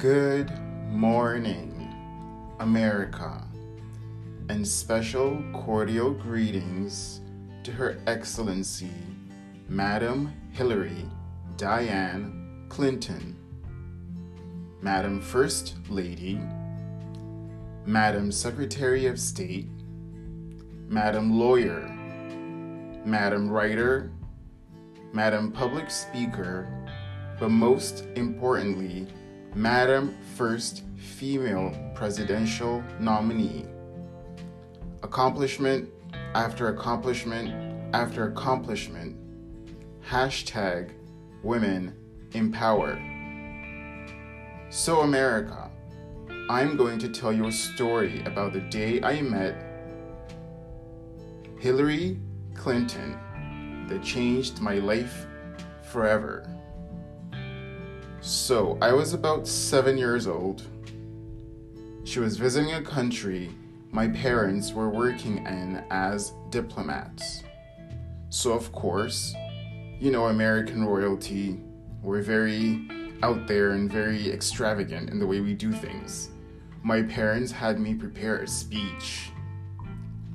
[0.00, 0.50] Good
[0.88, 1.94] morning,
[2.58, 3.46] America,
[4.48, 7.20] and special cordial greetings
[7.64, 8.94] to Her Excellency,
[9.68, 11.04] Madam Hillary
[11.58, 13.36] Diane Clinton,
[14.80, 16.40] Madam First Lady,
[17.84, 19.68] Madam Secretary of State,
[20.88, 21.86] Madam Lawyer,
[23.04, 24.10] Madam Writer,
[25.12, 26.66] Madam Public Speaker,
[27.38, 29.06] but most importantly,
[29.54, 33.66] Madam First Female Presidential Nominee.
[35.02, 35.88] Accomplishment
[36.34, 37.50] after accomplishment
[37.92, 39.16] after accomplishment.
[40.08, 40.92] Hashtag
[41.42, 41.96] Women
[42.32, 42.96] in Power.
[44.70, 45.68] So, America,
[46.48, 49.66] I'm going to tell you a story about the day I met
[51.58, 52.20] Hillary
[52.54, 53.18] Clinton
[53.88, 55.26] that changed my life
[55.82, 56.48] forever.
[58.22, 60.62] So, I was about seven years old.
[62.04, 63.50] She was visiting a country
[63.92, 67.42] my parents were working in as diplomats.
[68.28, 69.34] So, of course,
[69.98, 71.60] you know, American royalty,
[72.00, 72.88] we're very
[73.24, 76.30] out there and very extravagant in the way we do things.
[76.84, 79.30] My parents had me prepare a speech,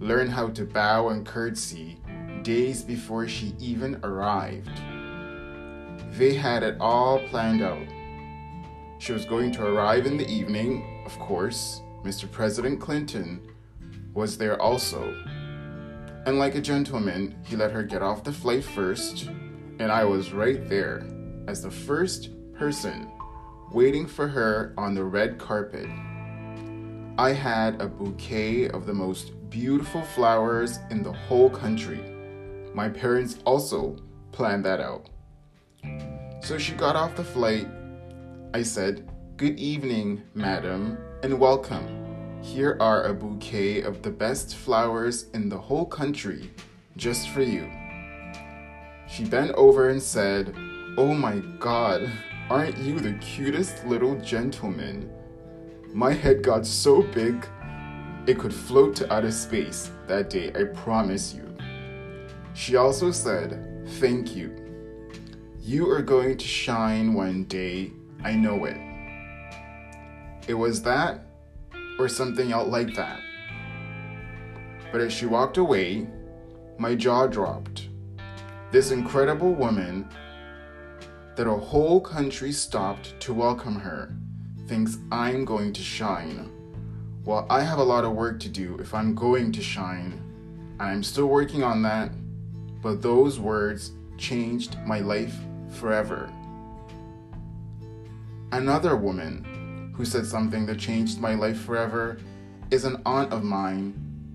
[0.00, 1.98] learn how to bow and curtsy
[2.42, 4.72] days before she even arrived.
[6.16, 7.86] They had it all planned out.
[8.98, 11.82] She was going to arrive in the evening, of course.
[12.04, 12.30] Mr.
[12.30, 13.46] President Clinton
[14.14, 15.14] was there also.
[16.24, 19.26] And like a gentleman, he let her get off the flight first,
[19.78, 21.06] and I was right there
[21.48, 23.12] as the first person
[23.70, 25.86] waiting for her on the red carpet.
[27.18, 32.00] I had a bouquet of the most beautiful flowers in the whole country.
[32.74, 33.98] My parents also
[34.32, 35.10] planned that out.
[36.46, 37.66] So she got off the flight.
[38.54, 42.40] I said, Good evening, madam, and welcome.
[42.40, 46.52] Here are a bouquet of the best flowers in the whole country
[46.96, 47.68] just for you.
[49.08, 50.54] She bent over and said,
[50.96, 52.08] Oh my god,
[52.48, 55.10] aren't you the cutest little gentleman?
[55.92, 57.44] My head got so big
[58.28, 61.56] it could float to outer space that day, I promise you.
[62.54, 64.65] She also said, Thank you.
[65.66, 67.90] You are going to shine one day,
[68.22, 68.76] I know it.
[70.46, 71.26] It was that
[71.98, 73.18] or something else like that.
[74.92, 76.06] But as she walked away,
[76.78, 77.88] my jaw dropped.
[78.70, 80.08] This incredible woman
[81.34, 84.14] that a whole country stopped to welcome her
[84.68, 86.48] thinks I'm going to shine.
[87.24, 90.22] Well, I have a lot of work to do if I'm going to shine,
[90.78, 92.12] and I'm still working on that,
[92.82, 95.34] but those words changed my life
[95.70, 96.32] forever.
[98.52, 102.18] Another woman who said something that changed my life forever
[102.70, 103.94] is an aunt of mine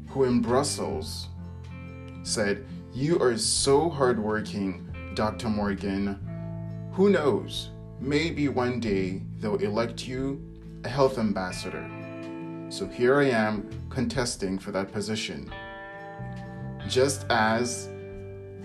[0.09, 1.29] who in Brussels
[2.23, 5.49] said, You are so hardworking, Dr.
[5.49, 6.19] Morgan.
[6.93, 7.69] Who knows?
[7.99, 10.41] Maybe one day they'll elect you
[10.83, 11.89] a health ambassador.
[12.69, 15.51] So here I am contesting for that position.
[16.87, 17.89] Just as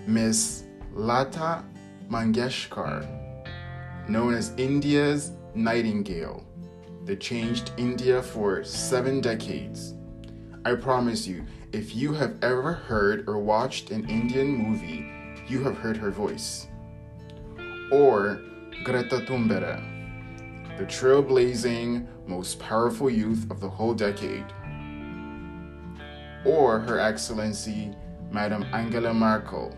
[0.07, 0.63] Miss
[0.93, 1.63] Lata
[2.09, 3.05] Mangeshkar,
[4.07, 6.43] known as India's Nightingale,
[7.05, 9.93] that changed India for seven decades.
[10.65, 15.09] I promise you, if you have ever heard or watched an Indian movie,
[15.47, 16.67] you have heard her voice.
[17.91, 18.41] Or
[18.83, 24.45] Greta Thunberg, the trailblazing, most powerful youth of the whole decade.
[26.45, 27.93] Or Her Excellency,
[28.31, 29.75] Madame Angela Merkel,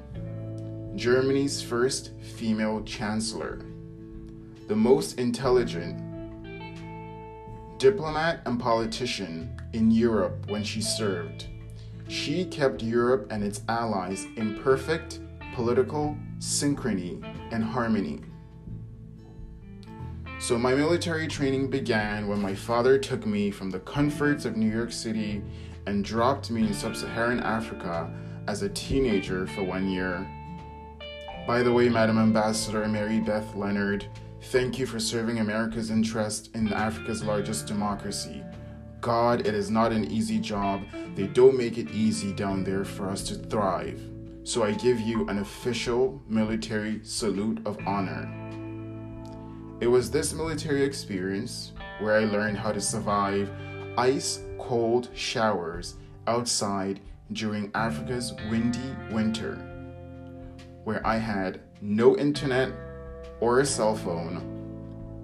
[1.00, 3.62] Germany's first female chancellor,
[4.68, 5.98] the most intelligent
[7.78, 11.48] diplomat and politician in Europe when she served.
[12.10, 15.22] She kept Europe and its allies in perfect
[15.56, 17.24] political synchrony
[17.54, 18.20] and harmony.
[20.38, 24.70] So, my military training began when my father took me from the comforts of New
[24.70, 25.42] York City
[25.86, 28.14] and dropped me in sub Saharan Africa
[28.48, 30.30] as a teenager for one year.
[31.50, 34.06] By the way, Madam Ambassador Mary Beth Leonard,
[34.52, 38.44] thank you for serving America's interest in Africa's largest democracy.
[39.02, 40.84] God, it is not an easy job.
[41.16, 44.00] They don't make it easy down there for us to thrive.
[44.44, 48.32] So I give you an official military salute of honor.
[49.82, 53.50] It was this military experience where I learned how to survive
[53.98, 55.96] ice cold showers
[56.28, 57.00] outside
[57.34, 59.69] during Africa's windy winter,
[60.90, 62.72] where I had no internet
[63.42, 64.38] or a cell phone,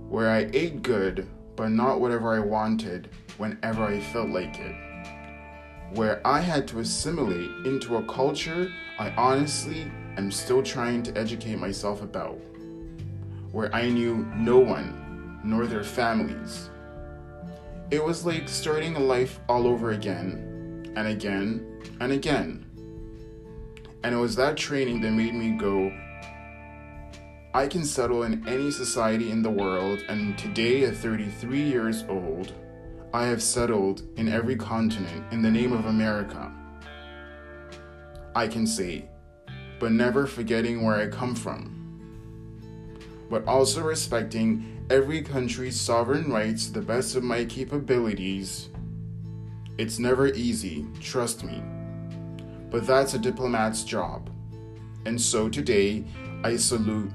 [0.08, 3.10] where I ate good but not whatever I wanted
[3.40, 4.76] whenever I felt like it.
[5.96, 11.56] Where I had to assimilate into a culture I honestly am still trying to educate
[11.56, 12.40] myself about.
[13.52, 16.70] Where I knew no one, nor their families.
[17.90, 22.65] It was like starting a life all over again, and again, and again.
[24.06, 25.92] And it was that training that made me go,
[27.56, 32.54] I can settle in any society in the world, and today, at 33 years old,
[33.16, 36.54] I have settled in every continent in the name of America.
[38.36, 39.10] I can say,
[39.80, 41.72] but never forgetting where I come from,
[43.28, 48.70] but also respecting every country's sovereign rights to the best of my capabilities.
[49.80, 51.64] It's never easy, trust me,
[52.70, 54.30] but that's a diplomat's job.
[55.06, 56.04] And so today,
[56.44, 57.12] I salute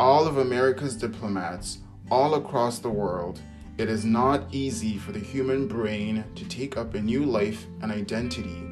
[0.00, 1.78] all of America's diplomats
[2.10, 3.40] all across the world,
[3.78, 7.92] it is not easy for the human brain to take up a new life and
[7.92, 8.66] identity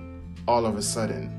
[0.46, 1.34] all of a sudden.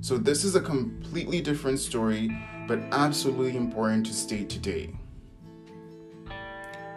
[0.00, 2.30] So, this is a completely different story,
[2.66, 4.94] but absolutely important to state today.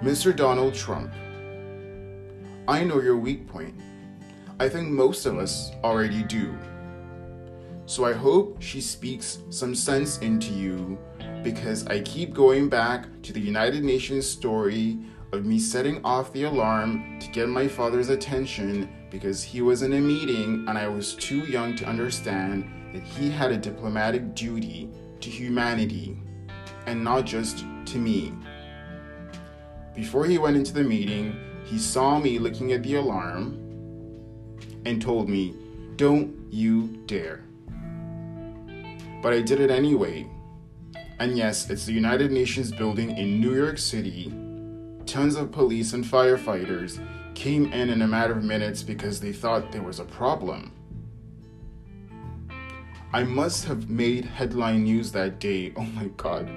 [0.02, 0.36] Mr.
[0.36, 1.12] Donald Trump,
[2.68, 3.74] I know your weak point.
[4.62, 6.56] I think most of us already do.
[7.88, 11.00] So I hope she speaks some sense into you
[11.42, 15.00] because I keep going back to the United Nations story
[15.32, 19.94] of me setting off the alarm to get my father's attention because he was in
[19.94, 24.92] a meeting and I was too young to understand that he had a diplomatic duty
[25.22, 26.20] to humanity
[26.86, 28.32] and not just to me.
[29.96, 33.71] Before he went into the meeting, he saw me looking at the alarm
[34.86, 35.56] and told me,
[35.96, 37.44] Don't you dare
[39.22, 40.28] but I did it anyway.
[41.20, 44.34] And yes, it's the United Nations building in New York City.
[45.06, 47.00] Tons of police and firefighters
[47.36, 50.74] came in in a matter of minutes because they thought there was a problem.
[53.14, 56.50] I must have made headline news that day, oh my god.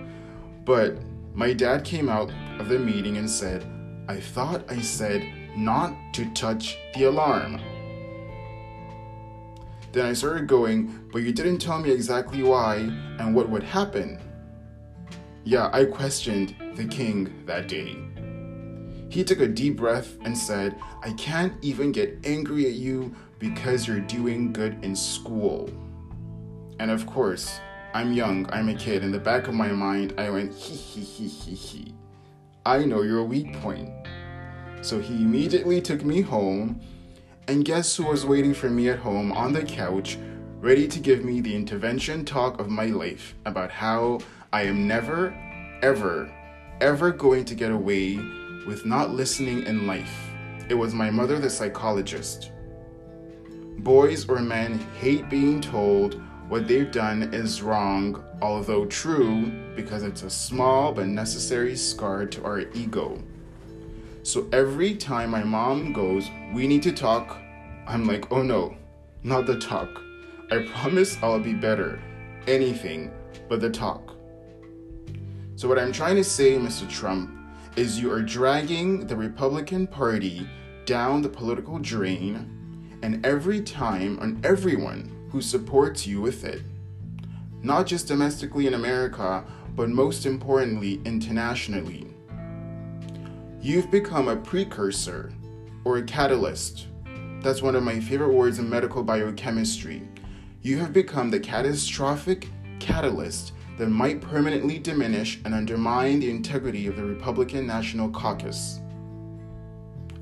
[0.65, 0.99] But
[1.35, 3.67] my dad came out of the meeting and said,
[4.09, 7.61] I thought I said not to touch the alarm.
[9.95, 12.79] Then I started going, but you didn't tell me exactly why
[13.21, 14.21] and what would happen.
[15.45, 17.97] Yeah, I questioned the king that day.
[19.09, 20.75] He took a deep breath and said,
[21.05, 25.71] I can't even get angry at you because you're doing good in school.
[26.81, 27.61] And of course,
[27.95, 29.05] I'm young, I'm a kid.
[29.05, 31.95] In the back of my mind, I went, hee hee hee hee hee.
[32.67, 33.91] I know your weak point.
[34.83, 36.81] So he immediately took me home
[37.49, 40.19] and guess who was waiting for me at home on the couch,
[40.61, 44.21] ready to give me the intervention talk of my life about how
[44.53, 45.35] I am never,
[45.83, 46.33] ever,
[46.81, 48.17] ever going to get away
[48.67, 50.31] with not listening in life.
[50.69, 52.51] It was my mother, the psychologist.
[53.79, 60.23] Boys or men hate being told what they've done is wrong, although true, because it's
[60.23, 63.23] a small but necessary scar to our ego.
[64.25, 67.37] So every time my mom goes, We need to talk,
[67.87, 68.75] I'm like, Oh no,
[69.23, 70.01] not the talk.
[70.51, 72.01] I promise I'll be better.
[72.47, 73.13] Anything
[73.51, 74.17] but the talk.
[75.57, 76.89] So, what I'm trying to say, Mr.
[76.89, 77.31] Trump,
[77.77, 80.49] is you are dragging the Republican Party
[80.87, 86.63] down the political drain, and every time on everyone who supports you with it.
[87.63, 89.45] Not just domestically in America,
[89.77, 92.14] but most importantly, internationally.
[93.65, 95.33] You've become a precursor
[95.87, 96.89] or a catalyst.
[97.41, 100.07] That's one of my favorite words in medical biochemistry.
[100.61, 106.97] You have become the catastrophic catalyst that might permanently diminish and undermine the integrity of
[106.97, 108.81] the Republican National Caucus.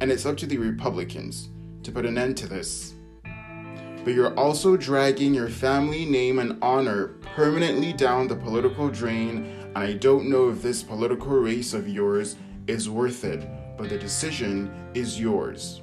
[0.01, 1.49] And it's up to the Republicans
[1.83, 2.95] to put an end to this.
[3.25, 9.79] But you're also dragging your family name and honor permanently down the political drain, and
[9.79, 14.71] I don't know if this political race of yours is worth it, but the decision
[14.95, 15.81] is yours.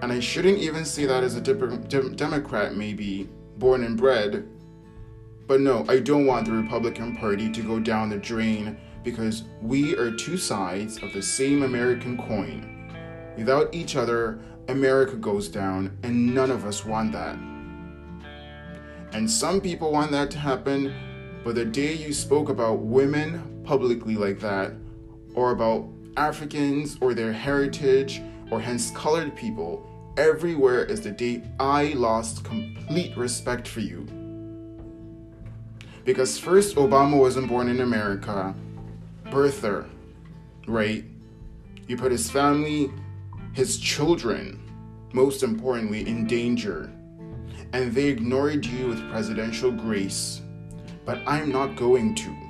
[0.00, 3.28] And I shouldn't even say that as a Democrat, maybe
[3.58, 4.48] born and bred.
[5.46, 9.96] But no, I don't want the Republican Party to go down the drain because we
[9.96, 12.92] are two sides of the same American coin.
[13.36, 17.36] Without each other, America goes down, and none of us want that.
[19.12, 20.94] And some people want that to happen,
[21.42, 24.72] but the day you spoke about women publicly like that,
[25.34, 31.92] or about Africans or their heritage, or hence colored people, everywhere is the day I
[31.92, 34.06] lost complete respect for you.
[36.06, 38.54] Because first, Obama wasn't born in America,
[39.26, 39.86] birther,
[40.66, 41.04] right?
[41.86, 42.90] You put his family,
[43.52, 44.58] his children,
[45.12, 46.90] most importantly, in danger.
[47.74, 50.40] And they ignored you with presidential grace.
[51.04, 52.47] But I'm not going to.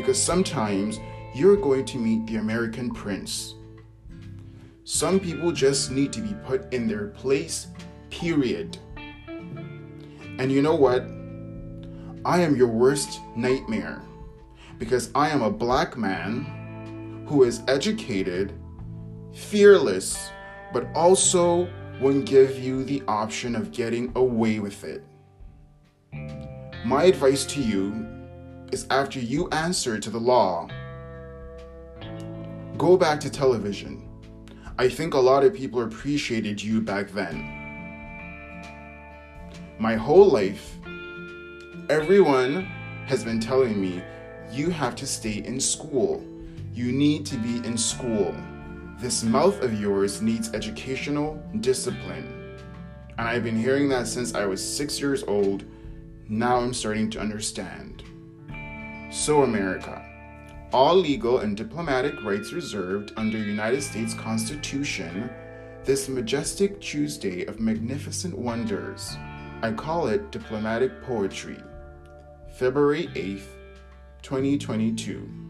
[0.00, 0.98] Because sometimes
[1.34, 3.56] you're going to meet the American prince.
[4.84, 7.66] Some people just need to be put in their place,
[8.08, 8.78] period.
[10.38, 11.02] And you know what?
[12.24, 14.00] I am your worst nightmare
[14.78, 18.54] because I am a black man who is educated,
[19.34, 20.30] fearless,
[20.72, 21.68] but also
[22.00, 25.04] won't give you the option of getting away with it.
[26.86, 28.19] My advice to you
[28.72, 30.68] is after you answer to the law,
[32.76, 34.08] go back to television.
[34.78, 37.56] I think a lot of people appreciated you back then.
[39.78, 40.76] My whole life,
[41.88, 42.64] everyone
[43.06, 44.02] has been telling me
[44.50, 46.24] you have to stay in school.
[46.72, 48.34] You need to be in school.
[48.98, 52.58] This mouth of yours needs educational discipline.
[53.18, 55.64] And I've been hearing that since I was six years old.
[56.28, 58.04] Now I'm starting to understand.
[59.10, 60.04] So, America,
[60.72, 65.28] all legal and diplomatic rights reserved under United States Constitution,
[65.84, 69.16] this majestic Tuesday of magnificent wonders.
[69.62, 71.58] I call it diplomatic poetry.
[72.52, 73.48] February 8th,
[74.22, 75.49] 2022.